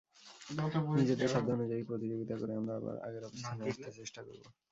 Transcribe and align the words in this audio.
নিজেদের 0.95 1.27
সাধ্য 1.33 1.49
অনুযায়ী 1.57 1.83
প্রতিযোগিতা 1.89 2.35
করে 2.37 2.53
আমরা 2.55 2.73
আবার 2.79 2.95
আগের 3.07 3.23
অবস্থানে 3.25 3.61
আসতে 3.65 3.89
চেষ্টা 3.99 4.21
করব। 4.27 4.43